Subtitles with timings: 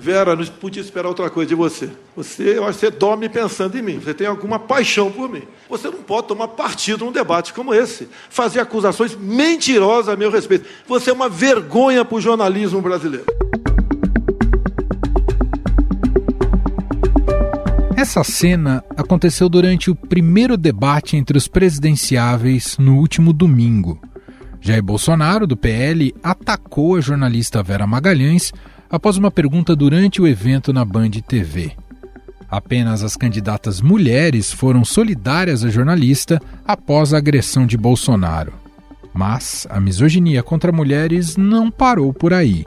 [0.00, 1.90] Vera, não podia esperar outra coisa de você.
[2.16, 3.98] Você, eu acho que você dorme pensando em mim.
[3.98, 5.42] Você tem alguma paixão por mim.
[5.68, 8.08] Você não pode tomar partido num debate como esse.
[8.30, 10.66] Fazer acusações mentirosas a meu respeito.
[10.88, 13.26] Você é uma vergonha para o jornalismo brasileiro.
[17.94, 24.00] Essa cena aconteceu durante o primeiro debate entre os presidenciáveis no último domingo.
[24.62, 28.50] Jair Bolsonaro, do PL, atacou a jornalista Vera Magalhães
[28.90, 31.72] após uma pergunta durante o evento na Band TV.
[32.50, 38.52] Apenas as candidatas mulheres foram solidárias à jornalista após a agressão de Bolsonaro.
[39.14, 42.66] Mas a misoginia contra mulheres não parou por aí.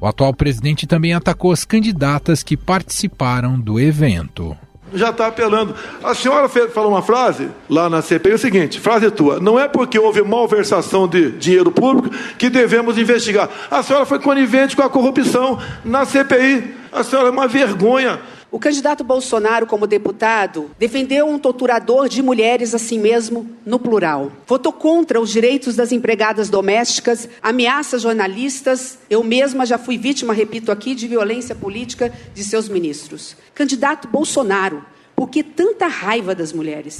[0.00, 4.56] O atual presidente também atacou as candidatas que participaram do evento
[4.94, 5.74] já está apelando.
[6.02, 9.68] A senhora falou uma frase lá na CPI, é o seguinte, frase tua, não é
[9.68, 13.48] porque houve malversação de dinheiro público que devemos investigar.
[13.70, 16.74] A senhora foi conivente com a corrupção na CPI.
[16.92, 18.20] A senhora é uma vergonha.
[18.52, 24.32] O candidato Bolsonaro, como deputado, defendeu um torturador de mulheres assim mesmo, no plural.
[24.44, 28.98] Votou contra os direitos das empregadas domésticas, ameaça jornalistas.
[29.08, 33.36] Eu mesma já fui vítima, repito aqui, de violência política de seus ministros.
[33.54, 36.96] Candidato Bolsonaro, por que tanta raiva das mulheres?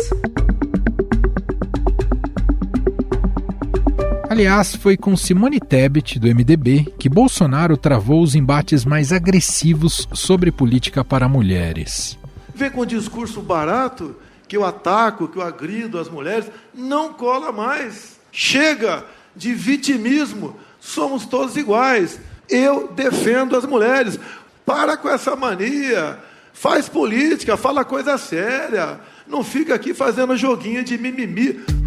[4.31, 10.53] Aliás, foi com Simone Tebet, do MDB, que Bolsonaro travou os embates mais agressivos sobre
[10.53, 12.17] política para mulheres.
[12.55, 14.15] Vem com discurso barato,
[14.47, 18.21] que eu ataco, que eu agrido as mulheres, não cola mais.
[18.31, 22.21] Chega de vitimismo, somos todos iguais.
[22.49, 24.17] Eu defendo as mulheres.
[24.65, 26.21] Para com essa mania.
[26.53, 29.01] Faz política, fala coisa séria.
[29.27, 31.80] Não fica aqui fazendo joguinho de mimimi.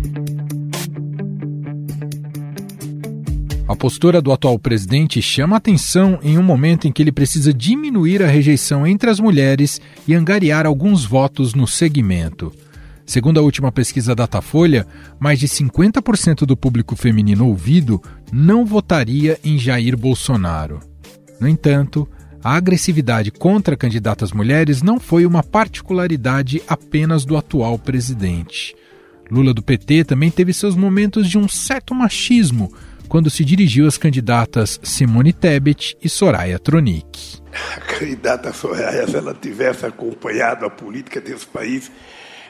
[3.74, 8.22] A postura do atual presidente chama atenção em um momento em que ele precisa diminuir
[8.22, 12.54] a rejeição entre as mulheres e angariar alguns votos no segmento.
[13.04, 14.86] Segundo a última pesquisa Datafolha,
[15.20, 18.00] mais de 50% do público feminino ouvido
[18.32, 20.80] não votaria em Jair Bolsonaro.
[21.40, 22.08] No entanto,
[22.44, 28.76] a agressividade contra candidatas mulheres não foi uma particularidade apenas do atual presidente.
[29.32, 32.72] Lula do PT também teve seus momentos de um certo machismo
[33.08, 37.42] quando se dirigiu às candidatas Simone Tebet e Soraya Tronic.
[37.76, 41.92] A candidata Soraya, se ela tivesse acompanhado a política desse país,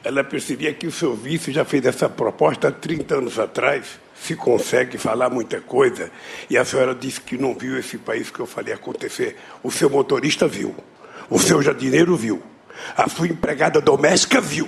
[0.04, 4.00] ela percebia que o seu vice já fez essa proposta há 30 anos atrás.
[4.16, 6.12] Se consegue falar muita coisa.
[6.50, 9.38] E a senhora disse que não viu esse país que eu falei acontecer.
[9.62, 10.76] O seu motorista viu.
[11.30, 12.42] O seu jardineiro viu.
[12.96, 14.66] A sua empregada doméstica viu.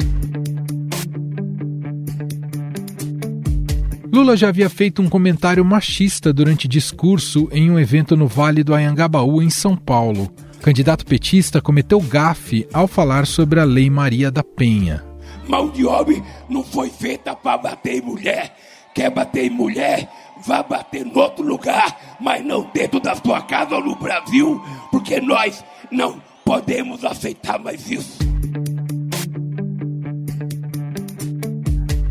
[4.16, 8.74] Lula já havia feito um comentário machista durante discurso em um evento no Vale do
[8.74, 10.34] Anhangabaú, em São Paulo.
[10.56, 15.04] O candidato petista cometeu gafe ao falar sobre a Lei Maria da Penha.
[15.50, 18.56] Mão de homem não foi feita para bater em mulher.
[18.94, 20.10] Quer bater em mulher?
[20.48, 25.20] Vá bater em outro lugar, mas não dentro da sua casa ou no Brasil, porque
[25.20, 25.62] nós
[25.92, 28.35] não podemos aceitar mais isso.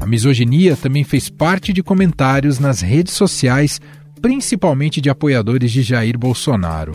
[0.04, 3.80] A misoginia também fez parte de comentários nas redes sociais,
[4.20, 6.94] principalmente de apoiadores de Jair Bolsonaro.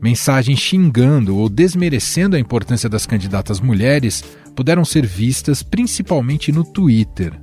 [0.00, 4.24] Mensagens xingando ou desmerecendo a importância das candidatas mulheres
[4.56, 7.38] puderam ser vistas principalmente no Twitter.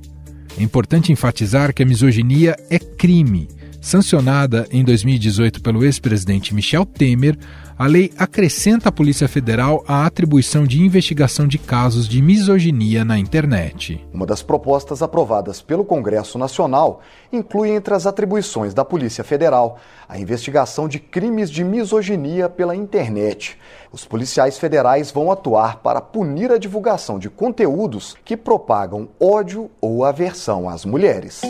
[0.58, 3.46] É importante enfatizar que a misoginia é crime.
[3.86, 7.38] Sancionada em 2018 pelo ex-presidente Michel Temer,
[7.78, 13.16] a lei acrescenta à Polícia Federal a atribuição de investigação de casos de misoginia na
[13.16, 14.04] internet.
[14.12, 17.00] Uma das propostas aprovadas pelo Congresso Nacional
[17.32, 23.56] inclui entre as atribuições da Polícia Federal a investigação de crimes de misoginia pela internet.
[23.92, 30.04] Os policiais federais vão atuar para punir a divulgação de conteúdos que propagam ódio ou
[30.04, 31.40] aversão às mulheres.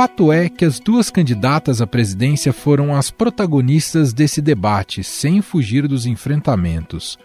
[0.00, 5.86] Fato é que as duas candidatas à presidência foram as protagonistas desse debate, sem fugir
[5.86, 7.18] dos enfrentamentos.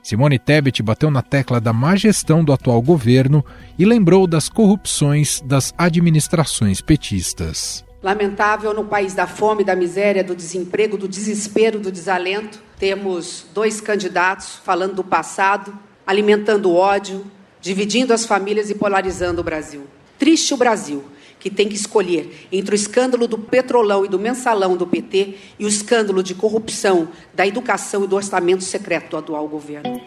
[0.00, 3.44] Simone Tebet bateu na tecla da má gestão do atual governo
[3.76, 7.84] e lembrou das corrupções das administrações petistas.
[8.00, 13.80] Lamentável no país da fome, da miséria, do desemprego, do desespero, do desalento, temos dois
[13.80, 15.76] candidatos falando do passado,
[16.06, 17.26] alimentando ódio,
[17.60, 19.84] dividindo as famílias e polarizando o Brasil.
[20.16, 21.04] Triste o Brasil
[21.40, 25.64] que tem que escolher entre o escândalo do petrolão e do mensalão do PT e
[25.64, 30.00] o escândalo de corrupção da educação e do orçamento secreto do atual governo.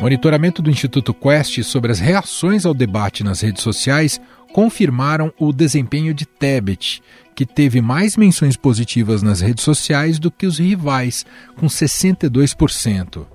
[0.00, 4.20] Monitoramento do Instituto Quest sobre as reações ao debate nas redes sociais
[4.52, 7.02] confirmaram o desempenho de Tebet,
[7.34, 11.24] que teve mais menções positivas nas redes sociais do que os rivais,
[11.56, 13.26] com 62%.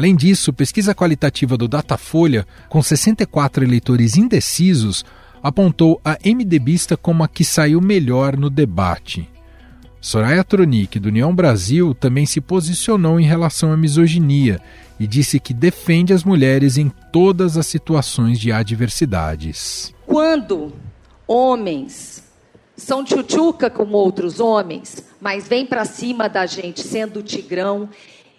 [0.00, 5.04] Além disso, pesquisa qualitativa do Datafolha, com 64 eleitores indecisos,
[5.42, 9.28] apontou a MDBista como a que saiu melhor no debate.
[10.00, 14.58] Soraya Tronic, do União Brasil, também se posicionou em relação à misoginia
[14.98, 19.94] e disse que defende as mulheres em todas as situações de adversidades.
[20.06, 20.72] Quando
[21.28, 22.24] homens
[22.74, 27.86] são tchutchuca com outros homens, mas vêm para cima da gente sendo tigrão,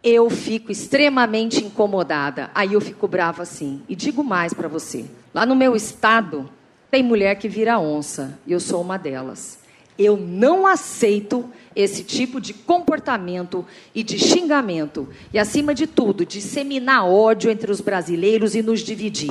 [0.03, 2.49] eu fico extremamente incomodada.
[2.55, 3.81] Aí eu fico brava assim.
[3.87, 6.49] E digo mais para você: lá no meu estado,
[6.89, 9.59] tem mulher que vira onça, e eu sou uma delas.
[9.97, 11.45] Eu não aceito
[11.75, 13.63] esse tipo de comportamento
[13.93, 15.07] e de xingamento.
[15.31, 19.29] E, acima de tudo, disseminar ódio entre os brasileiros e nos dividir.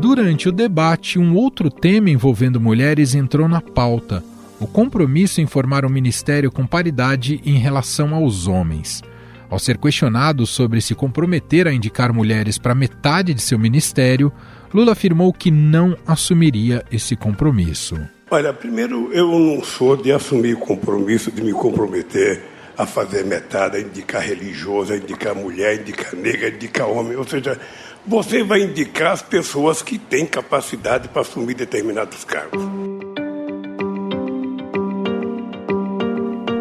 [0.00, 4.24] Durante o debate, um outro tema envolvendo mulheres entrou na pauta:
[4.62, 9.02] o compromisso em formar um ministério com paridade em relação aos homens.
[9.50, 14.32] Ao ser questionado sobre se comprometer a indicar mulheres para metade de seu ministério,
[14.72, 17.96] Lula afirmou que não assumiria esse compromisso.
[18.30, 22.40] Olha, primeiro, eu não sou de assumir compromisso, de me comprometer
[22.78, 27.16] a fazer metade, a indicar religioso, a indicar mulher, a indicar negra, a indicar homem.
[27.16, 27.60] Ou seja,
[28.06, 32.62] você vai indicar as pessoas que têm capacidade para assumir determinados cargos.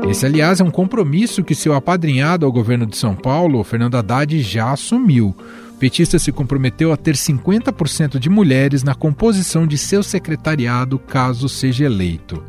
[0.09, 4.41] Esse, aliás, é um compromisso que seu apadrinhado ao governo de São Paulo, Fernando Haddad,
[4.41, 5.35] já assumiu.
[5.71, 11.47] O petista se comprometeu a ter 50% de mulheres na composição de seu secretariado caso
[11.47, 12.43] seja eleito.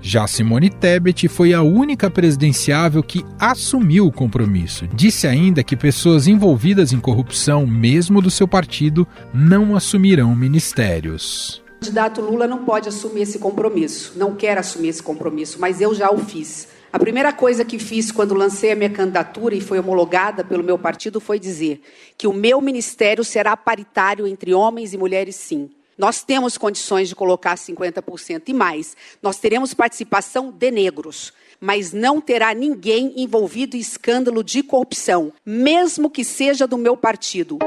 [0.00, 4.86] Já Simone Tebet foi a única presidenciável que assumiu o compromisso.
[4.94, 11.62] Disse ainda que pessoas envolvidas em corrupção, mesmo do seu partido, não assumirão ministérios.
[11.76, 15.94] O candidato Lula não pode assumir esse compromisso, não quer assumir esse compromisso, mas eu
[15.94, 16.75] já o fiz.
[16.96, 20.78] A primeira coisa que fiz quando lancei a minha candidatura e foi homologada pelo meu
[20.78, 21.82] partido foi dizer
[22.16, 25.68] que o meu ministério será paritário entre homens e mulheres, sim.
[25.98, 28.96] Nós temos condições de colocar 50% e mais.
[29.22, 36.08] Nós teremos participação de negros, mas não terá ninguém envolvido em escândalo de corrupção, mesmo
[36.08, 37.58] que seja do meu partido.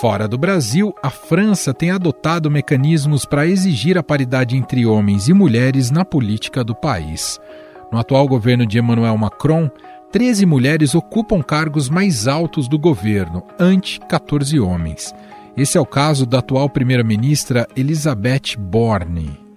[0.00, 5.32] Fora do Brasil, a França tem adotado mecanismos para exigir a paridade entre homens e
[5.32, 7.40] mulheres na política do país.
[7.90, 9.68] No atual governo de Emmanuel Macron,
[10.12, 15.12] 13 mulheres ocupam cargos mais altos do governo, ante 14 homens.
[15.56, 19.47] Esse é o caso da atual primeira-ministra Elisabeth Borne.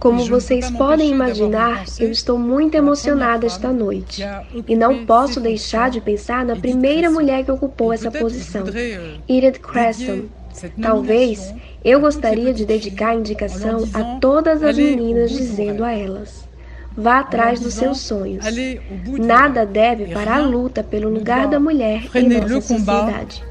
[0.00, 4.22] Como vocês podem imaginar, eu estou muito emocionada esta noite.
[4.66, 9.60] E não posso deixar de pensar na primeira mulher que ocupou essa posição, euh, Edith
[9.60, 10.22] Cresson.
[10.80, 11.54] Talvez
[11.84, 16.48] eu gostaria de dedicar a indicação a todas as meninas, dizendo a elas:
[16.96, 18.44] vá atrás dos seus sonhos.
[19.18, 23.44] Nada deve parar a luta pelo lugar da mulher em nossa sociedade.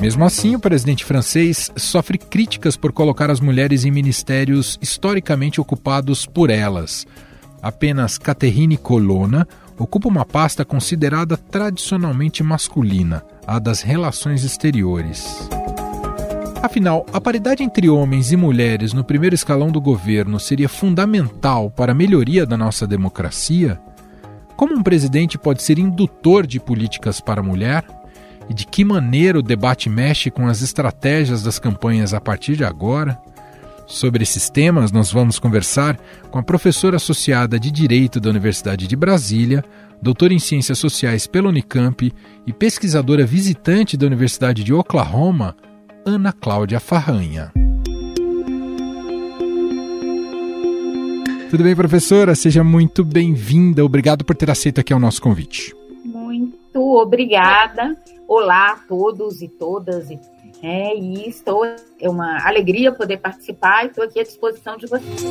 [0.00, 6.26] Mesmo assim, o presidente francês sofre críticas por colocar as mulheres em ministérios historicamente ocupados
[6.26, 7.06] por elas.
[7.62, 15.48] Apenas Catherine Colonna ocupa uma pasta considerada tradicionalmente masculina, a das relações exteriores.
[16.62, 21.92] Afinal, a paridade entre homens e mulheres no primeiro escalão do governo seria fundamental para
[21.92, 23.80] a melhoria da nossa democracia?
[24.56, 27.84] Como um presidente pode ser indutor de políticas para a mulher?
[28.48, 32.64] E de que maneira o debate mexe com as estratégias das campanhas a partir de
[32.64, 33.18] agora.
[33.86, 35.98] Sobre esses temas, nós vamos conversar
[36.30, 39.64] com a professora associada de Direito da Universidade de Brasília,
[40.02, 42.12] doutora em Ciências Sociais pela Unicamp
[42.46, 45.56] e pesquisadora visitante da Universidade de Oklahoma,
[46.04, 47.52] Ana Cláudia Farranha.
[51.48, 52.34] Tudo bem, professora?
[52.34, 53.84] Seja muito bem-vinda.
[53.84, 55.72] Obrigado por ter aceito aqui o nosso convite.
[56.04, 57.96] Muito obrigada.
[58.28, 60.10] Olá a todos e todas.
[60.60, 61.64] É, e estou,
[62.00, 65.22] é uma alegria poder participar e estou aqui à disposição de vocês.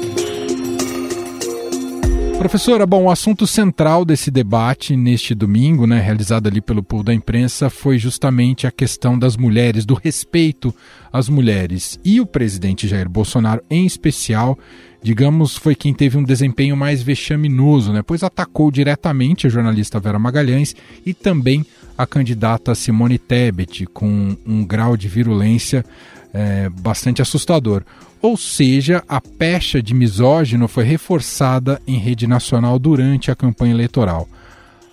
[2.38, 7.14] Professora, bom, o assunto central desse debate neste domingo, né, realizado ali pelo povo da
[7.14, 10.74] imprensa, foi justamente a questão das mulheres, do respeito
[11.12, 12.00] às mulheres.
[12.04, 14.60] E o presidente Jair Bolsonaro, em especial,
[15.02, 20.20] digamos, foi quem teve um desempenho mais vexaminoso, né, pois atacou diretamente a jornalista Vera
[20.20, 20.76] Magalhães
[21.06, 21.66] e também
[21.98, 25.86] a candidata Simone Tebet, com um grau de virulência
[26.34, 27.84] é, bastante assustador.
[28.22, 34.28] Ou seja, a pecha de misógino foi reforçada em rede nacional durante a campanha eleitoral.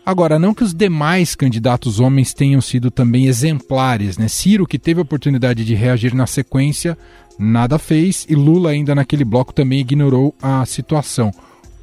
[0.04, 4.26] Agora, não que os demais candidatos homens tenham sido também exemplares, né?
[4.26, 6.98] Ciro, que teve a oportunidade de reagir na sequência,
[7.38, 11.32] nada fez, e Lula, ainda naquele bloco, também ignorou a situação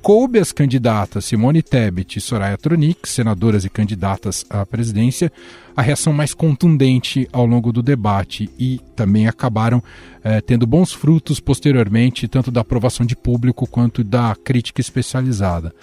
[0.01, 5.31] coube às candidatas Simone Tebet e Soraya Tronic, senadoras e candidatas à presidência,
[5.75, 9.83] a reação mais contundente ao longo do debate e também acabaram
[10.23, 15.73] eh, tendo bons frutos posteriormente, tanto da aprovação de público quanto da crítica especializada.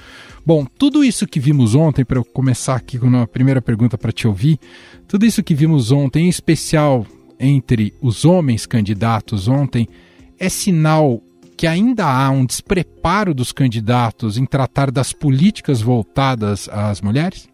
[0.44, 4.12] Bom, tudo isso que vimos ontem, para eu começar aqui com uma primeira pergunta para
[4.12, 4.58] te ouvir,
[5.08, 7.06] tudo isso que vimos ontem, em especial
[7.38, 9.88] entre os homens candidatos ontem,
[10.38, 11.22] é sinal
[11.56, 17.48] que ainda há um despreparo dos candidatos em tratar das políticas voltadas às mulheres?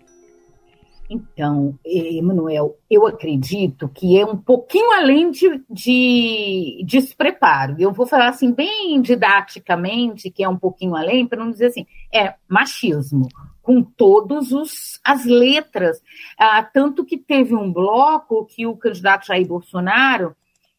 [1.08, 7.76] Então, Emanuel, eu acredito que é um pouquinho além de, de despreparo.
[7.78, 11.86] Eu vou falar assim, bem didaticamente, que é um pouquinho além, para não dizer assim,
[12.12, 13.28] é machismo,
[13.62, 14.48] com todas
[15.04, 16.00] as letras.
[16.38, 20.34] Ah, tanto que teve um bloco que o candidato Jair Bolsonaro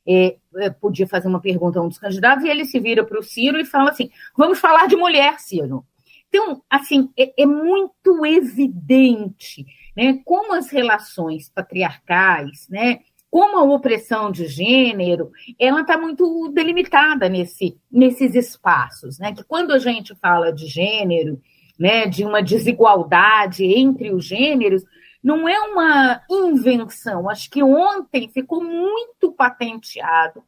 [0.08, 3.20] é, é, podia fazer uma pergunta a um dos candidatos e ele se vira para
[3.20, 5.86] o Ciro e fala assim: vamos falar de mulher, Ciro.
[6.28, 14.32] Então, assim, é, é muito evidente né, como as relações patriarcais, né, como a opressão
[14.32, 19.34] de gênero, ela está muito delimitada nesse, nesses espaços, né?
[19.34, 21.42] Que quando a gente fala de gênero,
[21.80, 24.84] né, de uma desigualdade entre os gêneros,
[25.24, 27.30] não é uma invenção.
[27.30, 30.44] Acho que ontem ficou muito patenteado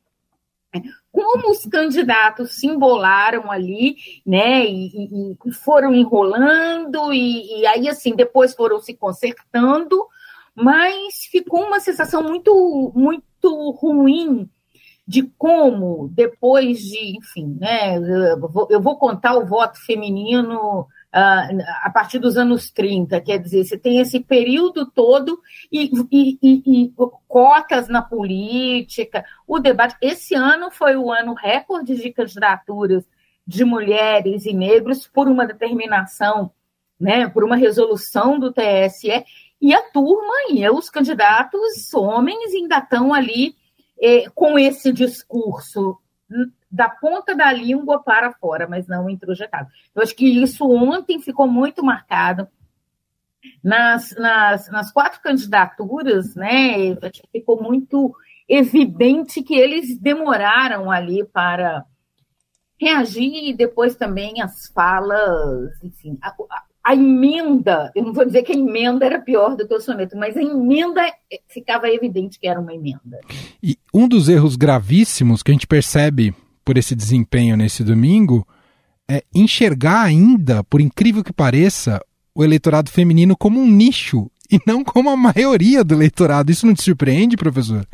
[1.11, 8.15] como os candidatos se embolaram ali, né, e, e foram enrolando, e, e, aí, assim,
[8.15, 10.05] depois foram se consertando,
[10.53, 14.49] mas ficou uma sensação muito, muito ruim
[15.07, 20.87] de como, depois de, enfim, né, eu vou, eu vou contar o voto feminino
[21.17, 25.39] a partir dos anos 30, quer dizer, você tem esse período todo
[25.71, 26.93] e, e, e, e,
[27.25, 29.95] cotas na política, o debate.
[30.01, 33.05] Esse ano foi o ano recorde de candidaturas
[33.47, 36.51] de mulheres e negros por uma determinação,
[36.99, 39.23] né, por uma resolução do TSE,
[39.61, 39.73] e.
[39.73, 43.55] A turma e os candidatos homens ainda estão ali
[44.01, 45.97] eh, com esse discurso
[46.75, 49.69] da ponta da língua para fora, mas não introjetado.
[49.95, 52.47] Eu acho que isso ontem ficou muito marcado.
[53.63, 56.95] Nas, nas, nas quatro candidaturas, né,
[57.31, 58.13] ficou muito
[58.49, 61.85] evidente que eles demoraram ali para
[62.79, 68.43] reagir e depois também as falas, enfim, a, a, a, emenda, eu não vou dizer
[68.43, 71.01] que a emenda era pior do que o soneto, mas a emenda
[71.47, 73.19] ficava evidente que era uma emenda.
[73.63, 76.35] E um dos erros gravíssimos que a gente percebe
[76.65, 78.45] por esse desempenho nesse domingo
[79.07, 82.01] é enxergar ainda, por incrível que pareça,
[82.33, 86.51] o eleitorado feminino como um nicho e não como a maioria do eleitorado.
[86.51, 87.87] Isso não te surpreende, professor?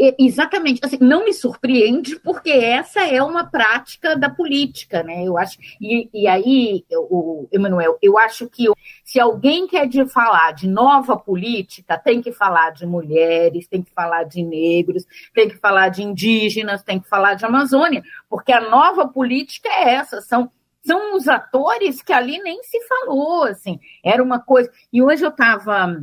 [0.00, 5.24] Exatamente, assim, não me surpreende, porque essa é uma prática da política, né?
[5.24, 8.66] Eu acho, e, e aí, o Emanuel, eu acho que
[9.04, 13.90] se alguém quer de falar de nova política, tem que falar de mulheres, tem que
[13.92, 18.00] falar de negros, tem que falar de indígenas, tem que falar de Amazônia,
[18.30, 20.48] porque a nova política é essa, são
[20.80, 24.70] são os atores que ali nem se falou, assim, era uma coisa.
[24.90, 26.00] E hoje eu estava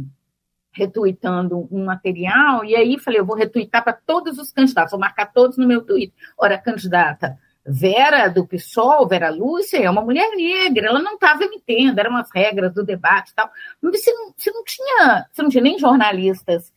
[0.75, 5.31] retuitando um material, e aí falei, eu vou retuitar para todos os candidatos, vou marcar
[5.31, 6.13] todos no meu Twitter.
[6.37, 11.43] Ora, a candidata Vera do PSOL, Vera Lúcia, é uma mulher negra, ela não estava
[11.43, 13.49] emitendo, eram as regras do debate e tal.
[13.81, 16.71] Você não, você não tinha, você não tinha nem jornalistas,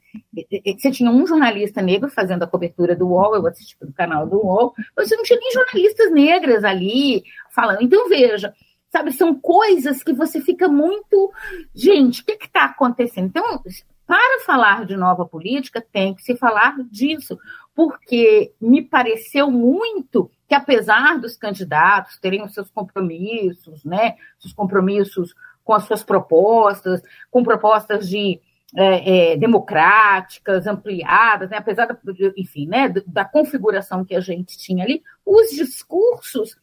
[0.79, 4.39] você tinha um jornalista negro fazendo a cobertura do UOL, eu assisti pelo canal do
[4.39, 7.83] UOL, você não tinha nem jornalistas negras ali falando.
[7.83, 8.55] Então, veja,
[8.91, 11.33] Sabe, são coisas que você fica muito.
[11.75, 13.27] Gente, o que está acontecendo?
[13.27, 13.63] Então,
[14.07, 17.39] para falar de nova política, tem que se falar disso,
[17.75, 25.35] porque me pareceu muito que, apesar dos candidatos terem os seus compromissos, né, seus compromissos
[25.63, 28.41] com as suas propostas, com propostas de
[28.75, 31.99] é, é, democráticas, ampliadas, né, apesar da,
[32.37, 36.57] enfim, né, da configuração que a gente tinha ali, os discursos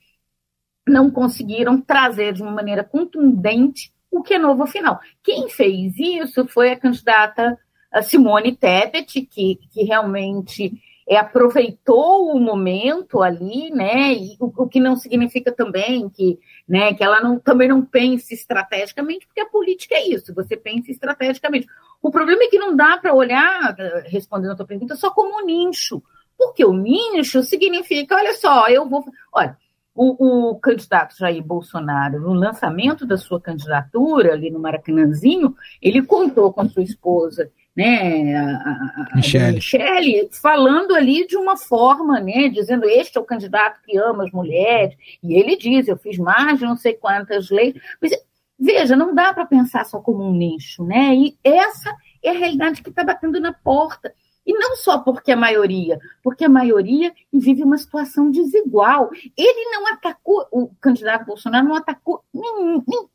[0.87, 4.99] não conseguiram trazer de uma maneira contundente o que é novo afinal.
[5.23, 7.57] Quem fez isso foi a candidata
[8.03, 10.73] Simone Tebet, que, que realmente
[11.07, 14.13] é, aproveitou o momento ali, né?
[14.13, 16.93] E o, o, que não significa também que, né?
[16.93, 21.67] Que ela não, também não pense estrategicamente, porque a política é isso, você pensa estrategicamente.
[22.01, 23.75] O problema é que não dá para olhar,
[24.05, 26.01] respondendo a tua pergunta, só como um nicho.
[26.37, 29.05] Porque o nicho significa, olha só, eu vou.
[29.31, 29.57] Olha,
[29.95, 36.51] o, o, candidato Jair Bolsonaro, no lançamento da sua candidatura ali no Maracanãzinho, ele contou
[36.51, 39.53] com a sua esposa, né, a, a, Michele.
[39.53, 44.31] Michele, falando ali de uma forma, né, dizendo este é o candidato que ama as
[44.31, 48.11] mulheres, e ele diz, eu fiz mais de não sei quantas leis, mas
[48.59, 52.83] veja, não dá para pensar só como um nicho, né, e essa é a realidade
[52.83, 54.13] que está batendo na porta.
[54.45, 59.09] E não só porque a maioria, porque a maioria vive uma situação desigual.
[59.35, 63.07] Ele não atacou, o candidato Bolsonaro não atacou nem, nem,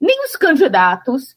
[0.00, 1.36] nem os candidatos,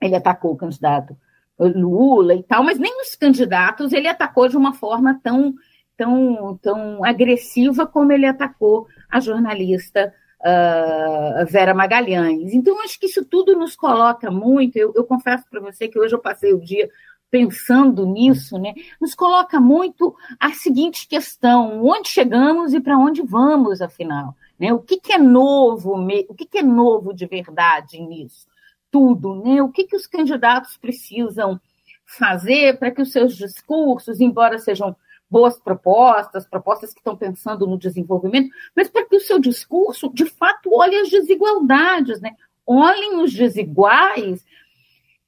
[0.00, 1.16] ele atacou o candidato
[1.58, 5.54] Lula e tal, mas nem os candidatos ele atacou de uma forma tão,
[5.96, 12.52] tão, tão agressiva como ele atacou a jornalista uh, Vera Magalhães.
[12.52, 14.76] Então, acho que isso tudo nos coloca muito.
[14.76, 16.88] Eu, eu confesso para você que hoje eu passei o dia
[17.34, 23.82] pensando nisso, né, nos coloca muito a seguinte questão: onde chegamos e para onde vamos,
[23.82, 24.36] afinal?
[24.56, 24.72] Né?
[24.72, 25.96] O que, que é novo,
[26.28, 28.46] o que, que é novo de verdade nisso?
[28.88, 29.60] Tudo, né?
[29.60, 31.60] O que, que os candidatos precisam
[32.06, 34.94] fazer para que os seus discursos, embora sejam
[35.28, 40.26] boas propostas, propostas que estão pensando no desenvolvimento, mas para que o seu discurso, de
[40.26, 42.36] fato, olhe as desigualdades, né?
[42.64, 44.44] Olhem os desiguais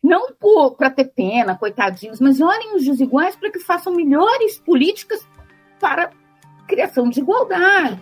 [0.07, 0.29] não
[0.77, 5.27] para ter pena, coitadinhos, mas olhem os desiguais para que façam melhores políticas
[5.81, 6.11] para
[6.69, 7.99] criação de igualdade.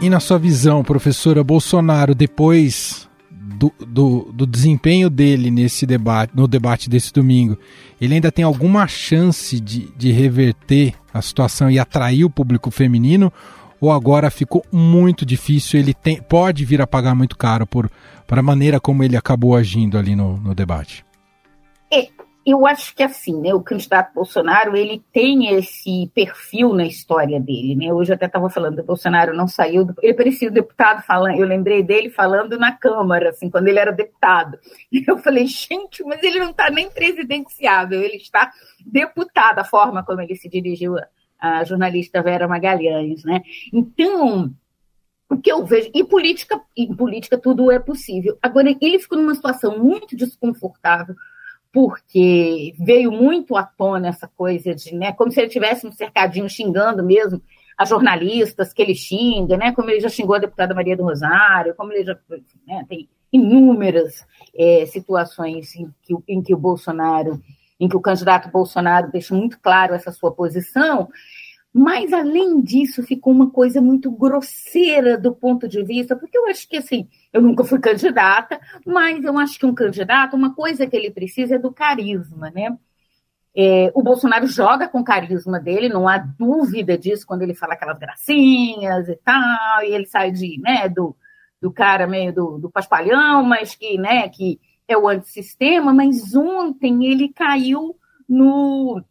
[0.00, 6.32] E, e na sua visão, professora Bolsonaro, depois do, do, do, desempenho dele nesse debate,
[6.34, 7.58] no debate desse domingo,
[8.00, 13.32] ele ainda tem alguma chance de, de reverter a situação e atrair o público feminino?
[13.80, 15.78] Ou agora ficou muito difícil?
[15.78, 17.90] Ele tem, pode vir a pagar muito caro por,
[18.26, 21.04] para a maneira como ele acabou agindo ali no, no debate?
[21.90, 22.08] É,
[22.50, 27.76] eu acho que assim, né, o candidato Bolsonaro ele tem esse perfil na história dele,
[27.76, 27.92] né?
[27.92, 31.38] Hoje eu até estava falando, o Bolsonaro não saiu, do, ele parecia o deputado falando,
[31.38, 34.58] eu lembrei dele falando na Câmara, assim, quando ele era deputado.
[35.06, 38.50] Eu falei, gente, mas ele não está nem presidenciável, ele está
[38.84, 41.06] deputado, a forma como ele se dirigiu a
[41.64, 43.42] jornalista Vera Magalhães, né?
[43.72, 44.52] Então,
[45.30, 48.38] o que eu vejo, e política, em política tudo é possível.
[48.42, 51.14] Agora, ele ficou numa situação muito desconfortável,
[51.72, 56.48] porque veio muito à tona essa coisa de, né, como se ele tivesse um cercadinho
[56.48, 57.42] xingando mesmo
[57.76, 61.74] as jornalistas que ele xinga, né, como ele já xingou a deputada Maria do Rosário,
[61.76, 62.18] como ele já
[62.66, 67.40] né, tem inúmeras é, situações em que, em que o Bolsonaro,
[67.78, 71.08] em que o candidato Bolsonaro deixa muito claro essa sua posição,
[71.72, 76.68] mas, além disso, ficou uma coisa muito grosseira do ponto de vista, porque eu acho
[76.68, 80.96] que, assim, eu nunca fui candidata, mas eu acho que um candidato, uma coisa que
[80.96, 82.76] ele precisa é do carisma, né?
[83.54, 87.74] É, o Bolsonaro joga com o carisma dele, não há dúvida disso quando ele fala
[87.74, 91.16] aquelas gracinhas e tal, e ele sai de, né, do,
[91.60, 97.06] do cara meio do, do paspalhão, mas que, né, que é o antissistema, mas ontem
[97.06, 97.94] ele caiu
[98.28, 99.04] no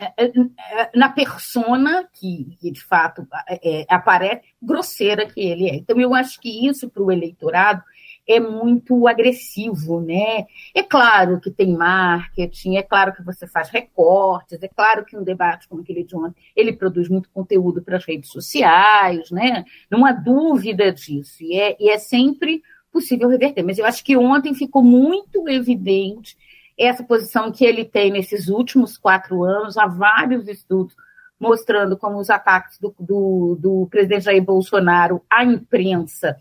[0.00, 5.74] é, é, é, na persona que, que de fato é, aparece, grosseira que ele é.
[5.74, 7.82] Então, eu acho que isso para o eleitorado
[8.28, 10.44] é muito agressivo, né?
[10.72, 15.24] É claro que tem marketing, é claro que você faz recortes, é claro que um
[15.24, 19.64] debate como aquele de ontem, ele produz muito conteúdo para as redes sociais, né?
[19.90, 22.62] Não há dúvida disso, e é, e é sempre
[22.98, 23.62] possível reverter.
[23.62, 26.36] Mas eu acho que ontem ficou muito evidente
[26.76, 30.94] essa posição que ele tem nesses últimos quatro anos, há vários estudos
[31.38, 36.36] mostrando como os ataques do, do, do presidente Jair Bolsonaro à imprensa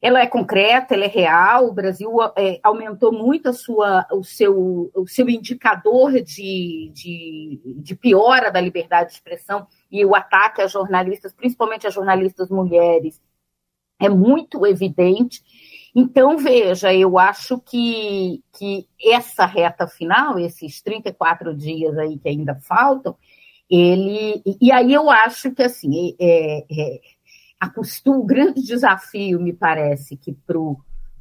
[0.00, 1.66] ela é concreta, ela é real.
[1.66, 7.96] O Brasil é, aumentou muito a sua, o, seu, o seu indicador de, de, de,
[7.96, 13.20] piora da liberdade de expressão e o ataque a jornalistas, principalmente a jornalistas mulheres,
[14.00, 15.42] é muito evidente.
[15.94, 22.54] Então, veja, eu acho que, que essa reta final, esses 34 dias aí que ainda
[22.54, 23.16] faltam,
[23.68, 24.42] ele.
[24.60, 27.00] E aí eu acho que assim, é, é,
[27.60, 27.70] a
[28.06, 30.78] o grande desafio, me parece, que para o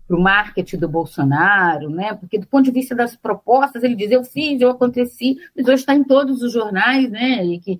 [0.09, 2.13] marketing do Bolsonaro, né?
[2.13, 5.81] Porque do ponto de vista das propostas, ele diz, eu fiz, eu aconteci, mas hoje
[5.81, 7.43] está em todos os jornais, né?
[7.43, 7.77] E que, é,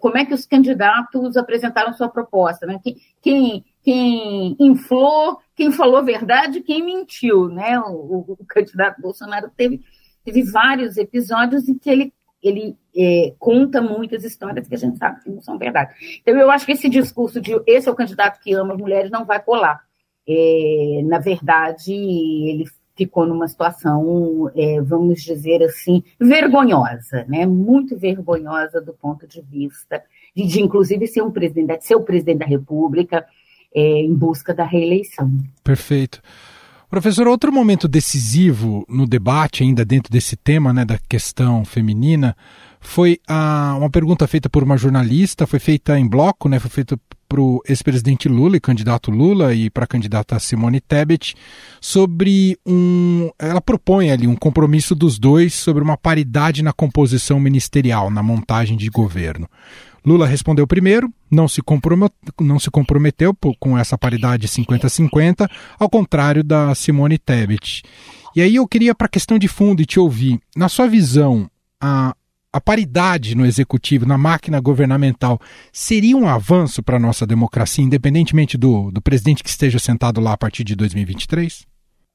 [0.00, 2.80] como é que os candidatos apresentaram sua proposta, né?
[3.22, 7.78] Quem, quem inflou, quem falou verdade, quem mentiu, né?
[7.80, 9.80] O, o, o candidato Bolsonaro teve,
[10.24, 12.12] teve vários episódios em que ele
[12.44, 15.94] ele é, conta muitas histórias que a gente sabe que não são verdade.
[16.20, 19.10] Então, eu acho que esse discurso de esse é o candidato que ama as mulheres
[19.10, 19.80] não vai colar.
[20.28, 27.44] É, na verdade, ele ficou numa situação, é, vamos dizer assim, vergonhosa, né?
[27.46, 30.02] muito vergonhosa do ponto de vista
[30.34, 33.24] de, de inclusive, ser um presidente, ser o presidente da República
[33.74, 35.30] é, em busca da reeleição.
[35.62, 36.20] Perfeito.
[36.94, 42.36] Professor, outro momento decisivo no debate, ainda dentro desse tema né, da questão feminina,
[42.80, 46.96] foi a, uma pergunta feita por uma jornalista, foi feita em bloco, né, foi feita
[47.28, 51.34] para o ex-presidente Lula e candidato Lula e para a candidata Simone Tebet
[51.80, 53.28] sobre um.
[53.40, 58.76] Ela propõe ali um compromisso dos dois sobre uma paridade na composição ministerial, na montagem
[58.76, 59.48] de governo.
[60.04, 61.62] Lula respondeu primeiro, não se,
[62.40, 67.82] não se comprometeu com essa paridade 50-50, ao contrário da Simone Tebet.
[68.36, 71.48] E aí eu queria, para a questão de fundo, e te ouvir, na sua visão,
[71.80, 72.14] a,
[72.52, 75.40] a paridade no executivo, na máquina governamental,
[75.72, 80.34] seria um avanço para a nossa democracia, independentemente do, do presidente que esteja sentado lá
[80.34, 81.64] a partir de 2023?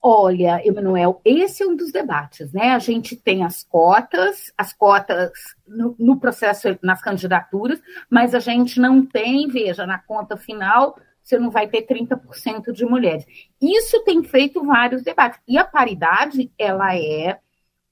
[0.01, 2.69] Olha, Emanuel, esse é um dos debates, né?
[2.69, 5.31] A gente tem as cotas, as cotas
[5.67, 11.38] no, no, processo, nas candidaturas, mas a gente não tem, veja, na conta final, você
[11.38, 13.25] não vai ter 30% de mulheres.
[13.62, 15.41] Isso tem feito vários debates.
[15.45, 17.38] E a paridade, ela é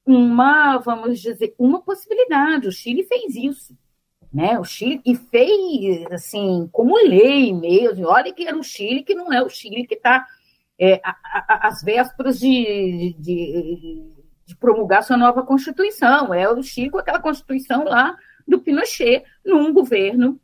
[0.05, 2.69] uma, vamos dizer, uma possibilidade.
[2.69, 3.77] O Chile fez isso.
[4.33, 8.07] Né, o Chile e fez assim como lei mesmo.
[8.07, 10.25] Olha que era o Chile que não é o Chile que está
[10.79, 14.11] é, às vésperas de, de,
[14.45, 16.33] de, promulgar sua nova Constituição.
[16.33, 18.15] É o Chico, aquela Constituição lá
[18.47, 20.39] do Pinochet, num governo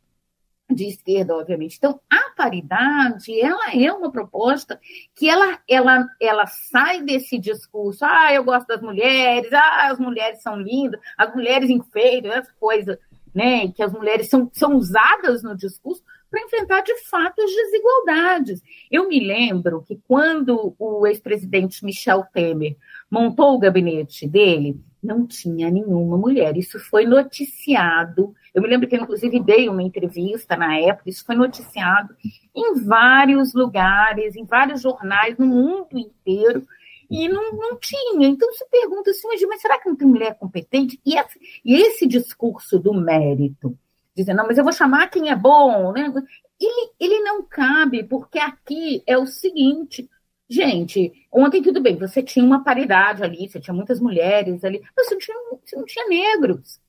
[0.70, 1.76] de esquerda, obviamente.
[1.76, 4.80] Então, a paridade, ela é uma proposta
[5.14, 10.42] que ela, ela, ela sai desse discurso, ah, eu gosto das mulheres, ah, as mulheres
[10.42, 12.98] são lindas, as mulheres enfeitam, essa coisa,
[13.34, 16.02] né, que as mulheres são, são usadas no discurso
[16.34, 18.60] para enfrentar de fato as desigualdades.
[18.90, 22.76] Eu me lembro que quando o ex-presidente Michel Temer
[23.08, 26.56] montou o gabinete dele, não tinha nenhuma mulher.
[26.56, 28.34] Isso foi noticiado.
[28.52, 32.16] Eu me lembro que, inclusive, dei uma entrevista na época, isso foi noticiado
[32.52, 36.66] em vários lugares, em vários jornais, no mundo inteiro,
[37.08, 38.26] e não, não tinha.
[38.26, 41.00] Então se pergunta assim, mas será que não tem mulher competente?
[41.06, 43.78] E esse, e esse discurso do mérito,
[44.14, 46.12] dizendo, não, mas eu vou chamar quem é bom, né?
[46.60, 50.08] Ele, ele não cabe, porque aqui é o seguinte,
[50.48, 55.06] gente, ontem tudo bem, você tinha uma paridade ali, você tinha muitas mulheres ali, mas
[55.08, 56.80] você não tinha, você não tinha negros.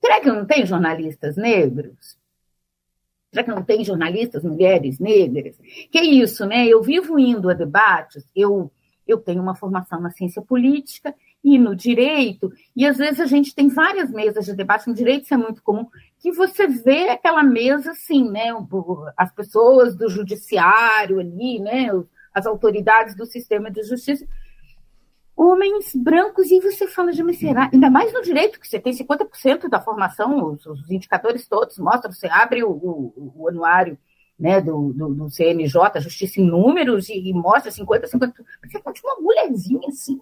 [0.00, 2.18] Será que não tem jornalistas negros?
[3.32, 5.56] Será que não tem jornalistas mulheres negras?
[5.90, 6.66] Que é isso, né?
[6.66, 8.70] Eu vivo indo a debates, eu,
[9.06, 13.54] eu tenho uma formação na ciência política e no direito, e às vezes a gente
[13.54, 15.86] tem várias mesas de debate, no direito isso é muito comum,
[16.18, 18.46] que você vê aquela mesa assim, né?
[19.14, 21.90] As pessoas do judiciário ali, né?
[22.32, 24.26] As autoridades do sistema de justiça,
[25.36, 27.68] homens brancos, e você fala de mas será?
[27.70, 32.10] Ainda mais no direito, que você tem 50% da formação, os, os, indicadores todos mostram,
[32.10, 33.98] você abre o, o, o anuário
[34.38, 38.32] né, do, do, do, CNJ, Justiça em Números, e, e mostra 50%, 50%.
[38.66, 40.20] Você continua uma mulherzinha assim,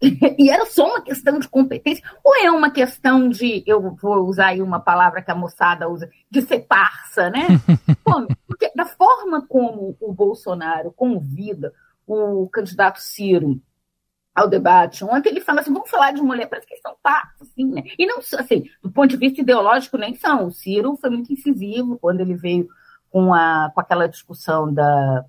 [0.00, 4.48] e era só uma questão de competência, ou é uma questão de, eu vou usar
[4.48, 7.46] aí uma palavra que a moçada usa, de ser parça, né?
[8.46, 11.72] Porque da forma como o Bolsonaro convida
[12.06, 13.60] o candidato Ciro
[14.34, 17.66] ao debate ontem, ele fala assim, vamos falar de mulher, parece que são parças, assim,
[17.66, 17.82] né?
[17.98, 20.46] E não, assim, do ponto de vista ideológico, nem são.
[20.46, 22.68] O Ciro foi muito incisivo quando ele veio
[23.10, 25.24] com, a, com aquela discussão da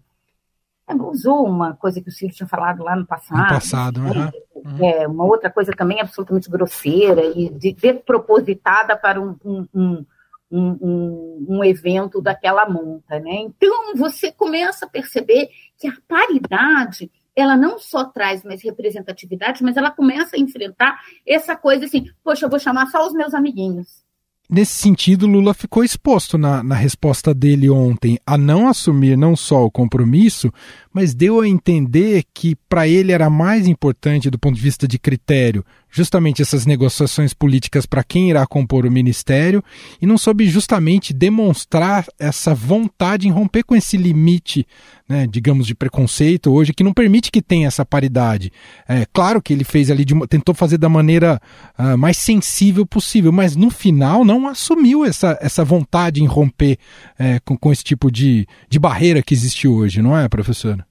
[0.98, 3.38] usou uma coisa que o Ciro tinha falado lá no passado.
[3.38, 4.10] No passado, né?
[4.10, 4.32] uhum.
[4.80, 10.06] É, uma outra coisa também absolutamente grosseira e de, propositada para um, um, um,
[10.52, 13.42] um, um evento daquela monta, né?
[13.42, 19.78] Então você começa a perceber que a paridade ela não só traz mais representatividade, mas
[19.78, 24.04] ela começa a enfrentar essa coisa assim, poxa, eu vou chamar só os meus amiguinhos.
[24.52, 29.64] Nesse sentido, Lula ficou exposto na, na resposta dele ontem a não assumir não só
[29.64, 30.52] o compromisso,
[31.00, 35.00] mas deu a entender que para ele era mais importante, do ponto de vista de
[35.00, 39.64] critério, justamente essas negociações políticas para quem irá compor o ministério,
[40.02, 44.68] e não soube justamente demonstrar essa vontade em romper com esse limite,
[45.08, 48.52] né, digamos, de preconceito hoje, que não permite que tenha essa paridade.
[48.86, 51.42] É claro que ele fez ali, de, tentou fazer da maneira
[51.78, 56.78] uh, mais sensível possível, mas no final não assumiu essa, essa vontade em romper
[57.18, 60.86] é, com, com esse tipo de, de barreira que existe hoje, não é, professora?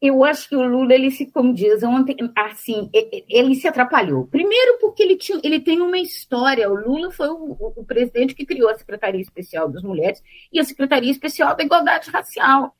[0.00, 2.88] Eu acho que o Lula, ele se, como diz, ontem, assim,
[3.28, 4.26] ele se atrapalhou.
[4.26, 6.70] Primeiro porque ele, tinha, ele tem uma história.
[6.70, 10.64] O Lula foi o, o, presidente que criou a Secretaria Especial das Mulheres e a
[10.64, 12.74] Secretaria Especial da Igualdade Racial.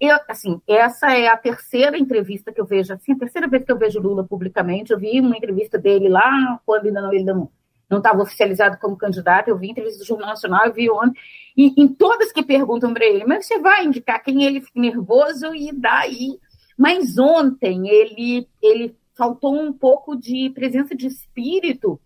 [0.00, 3.72] Eu, assim, essa é a terceira entrevista que eu vejo, assim, a terceira vez que
[3.72, 4.92] eu vejo Lula publicamente.
[4.92, 7.50] Eu vi uma entrevista dele lá, quando ainda não, ele não
[7.96, 9.48] estava oficializado como candidato.
[9.48, 11.18] Eu vi entrevista do Jornal Nacional, eu vi ontem.
[11.56, 15.54] E em todas que perguntam para ele, mas você vai indicar quem ele fica nervoso
[15.54, 16.38] e daí.
[16.76, 21.98] Mas ontem ele, ele faltou um pouco de presença de espírito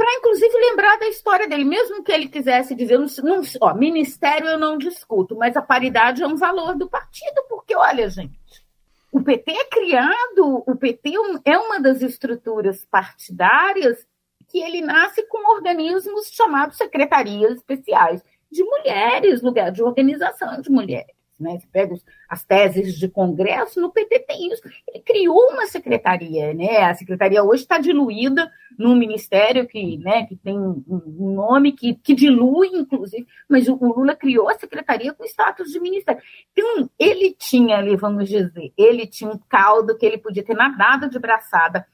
[0.00, 4.48] para inclusive lembrar da história dele, mesmo que ele quisesse dizer, não, não, ó, ministério
[4.48, 8.38] eu não discuto, mas a paridade é um valor do partido, porque olha, gente,
[9.12, 11.12] o PT é criado, o PT
[11.44, 14.06] é uma das estruturas partidárias
[14.50, 21.14] que ele nasce com organismos chamados secretarias especiais de mulheres, lugar de organização de mulheres.
[21.40, 21.58] Né?
[21.58, 21.94] Você pega
[22.28, 24.60] as teses de congresso, no PT tem isso.
[24.86, 26.82] Ele criou uma secretaria, né?
[26.82, 30.82] A secretaria hoje está diluída num ministério que, né, que tem um
[31.34, 36.22] nome que, que dilui, inclusive, mas o, Lula criou a secretaria com status de ministério.
[36.52, 41.08] Então, ele tinha ali, vamos dizer, ele tinha um caldo que ele podia ter nadado
[41.08, 41.86] de braçada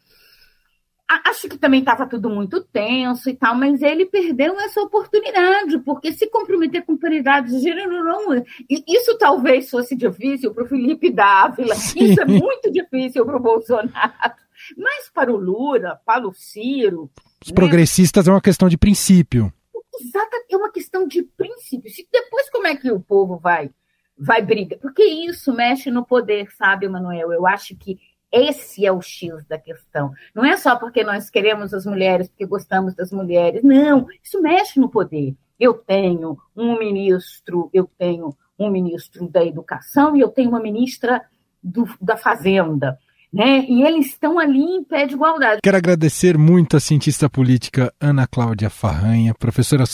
[1.08, 6.12] Acho que também estava tudo muito tenso e tal, mas ele perdeu essa oportunidade, porque
[6.12, 8.44] se comprometer com paridade de gênero não.
[8.68, 12.04] Isso talvez fosse difícil para o Felipe Dávila, Sim.
[12.04, 14.34] isso é muito difícil para o Bolsonaro.
[14.76, 17.08] Mas para o Lula, para o Ciro.
[17.40, 17.54] Os né?
[17.54, 19.52] progressistas é uma questão de princípio.
[20.00, 21.88] Exato, é uma questão de princípio.
[21.88, 23.70] Se depois como é que o povo vai
[24.18, 24.78] vai brigar?
[24.80, 27.32] Porque isso mexe no poder, sabe, Manuel?
[27.32, 27.98] Eu acho que
[28.36, 30.12] esse é o X da questão.
[30.34, 33.62] Não é só porque nós queremos as mulheres, porque gostamos das mulheres.
[33.62, 35.34] Não, isso mexe no poder.
[35.58, 41.22] Eu tenho um ministro, eu tenho um ministro da Educação e eu tenho uma ministra
[41.62, 42.98] do, da Fazenda
[43.32, 43.64] né?
[43.68, 45.60] E eles estão ali em pé de igualdade.
[45.62, 49.84] Quero agradecer muito a cientista política Ana Cláudia Farranha, professora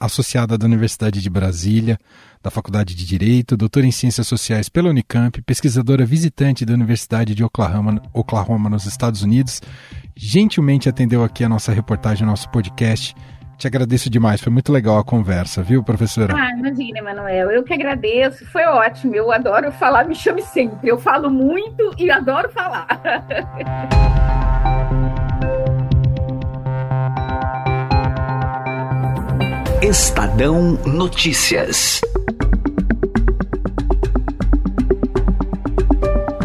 [0.00, 1.98] associada da Universidade de Brasília,
[2.42, 7.44] da Faculdade de Direito, doutora em Ciências Sociais pela Unicamp, pesquisadora visitante da Universidade de
[7.44, 9.60] Oklahoma, Oklahoma nos Estados Unidos.
[10.16, 13.14] Gentilmente atendeu aqui a nossa reportagem, nosso podcast.
[13.58, 16.32] Te agradeço demais, foi muito legal a conversa, viu, professora?
[16.32, 20.96] Ah, imagina, Emanuel, eu que agradeço, foi ótimo, eu adoro falar, me chame sempre, eu
[20.96, 22.86] falo muito e adoro falar.
[29.82, 32.00] Estadão Notícias.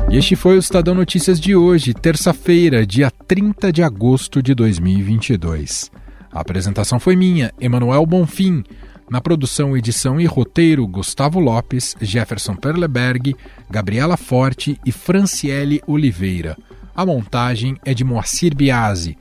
[0.09, 5.91] E este foi o Estadão Notícias de hoje, terça-feira, dia 30 de agosto de 2022.
[6.33, 8.63] A apresentação foi minha, Emanuel Bonfim.
[9.09, 13.33] Na produção, edição e roteiro, Gustavo Lopes, Jefferson Perleberg,
[13.69, 16.57] Gabriela Forte e Franciele Oliveira.
[16.95, 19.15] A montagem é de Moacir Biasi.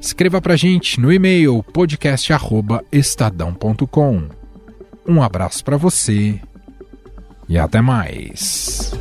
[0.00, 4.28] Escreva pra gente no e-mail podcast@estadão.com.
[5.06, 6.40] Um abraço para você
[7.48, 8.92] e até mais.